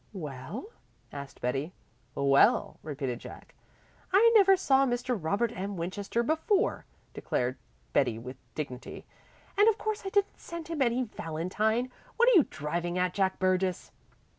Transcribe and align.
"Well?" 0.13 0.65
said 1.11 1.35
Betty. 1.41 1.73
"Well?" 2.15 2.79
repeated 2.81 3.19
Jack. 3.19 3.53
"I 4.11 4.31
never 4.33 4.57
saw 4.57 4.83
Mr. 4.83 5.15
Robert 5.15 5.51
M. 5.55 5.77
Winchester 5.77 6.23
before," 6.23 6.85
declared 7.13 7.55
Betty 7.93 8.17
with 8.17 8.37
dignity, 8.55 9.05
"and 9.55 9.69
of 9.69 9.77
course 9.77 10.03
I 10.03 10.09
didn't 10.09 10.39
send 10.39 10.69
him 10.69 10.81
any 10.81 11.03
valentine. 11.03 11.91
What 12.17 12.29
are 12.29 12.35
you 12.35 12.47
driving 12.49 12.97
at, 12.97 13.13
Jack 13.13 13.37
Burgess?" 13.37 13.91